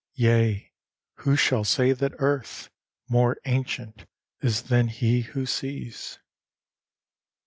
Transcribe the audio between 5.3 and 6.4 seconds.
sees?